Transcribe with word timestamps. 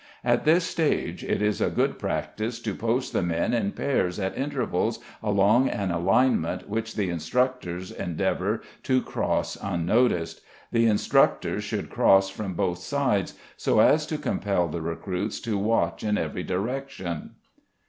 At 0.23 0.45
this 0.45 0.63
stage 0.63 1.23
it 1.23 1.43
is 1.43 1.61
a 1.61 1.69
good 1.69 1.99
practice 1.99 2.59
to 2.61 2.73
post 2.73 3.13
the 3.13 3.21
men 3.21 3.53
in 3.53 3.71
pairs 3.71 4.19
at 4.19 4.35
intervals 4.35 4.97
along 5.21 5.69
an 5.69 5.91
alignment 5.91 6.67
which 6.67 6.95
the 6.95 7.09
instructors 7.11 7.91
endeavour 7.91 8.63
to 8.81 9.03
cross 9.03 9.59
unnoticed. 9.61 10.41
The 10.71 10.87
instructors 10.87 11.63
should 11.63 11.91
cross 11.91 12.31
from 12.31 12.55
both 12.55 12.79
sides, 12.79 13.35
so 13.55 13.79
as 13.79 14.07
to 14.07 14.17
compel 14.17 14.67
the 14.67 14.81
recruits 14.81 15.39
to 15.41 15.55
watch 15.59 16.03
in 16.03 16.17
every 16.17 16.41
direction. 16.41 17.35